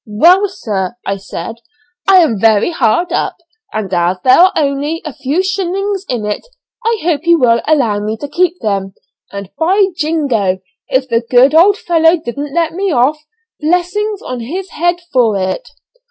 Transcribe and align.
'Well, 0.07 0.47
sir,' 0.47 0.95
I 1.05 1.17
said, 1.17 1.57
'I'm 2.07 2.39
very 2.39 2.71
hard 2.71 3.11
up, 3.11 3.35
and 3.71 3.93
as 3.93 4.17
there 4.23 4.39
are 4.39 4.51
only 4.57 4.99
a 5.05 5.13
few 5.13 5.43
shillings 5.43 6.05
in 6.09 6.25
it 6.25 6.43
I 6.83 6.99
hope 7.03 7.21
you 7.27 7.37
will 7.37 7.61
allow 7.67 7.99
me 7.99 8.17
to 8.17 8.27
keep 8.27 8.59
them,' 8.61 8.95
and, 9.31 9.51
by 9.59 9.89
jingo! 9.95 10.57
if 10.89 11.07
the 11.07 11.21
good 11.29 11.53
old 11.53 11.77
fellow 11.77 12.17
didn't 12.17 12.51
let 12.51 12.73
me 12.73 12.91
off, 12.91 13.19
blessings 13.59 14.23
on 14.23 14.39
his 14.39 14.71
head 14.71 14.95
for 15.13 15.37
it. 15.37 15.69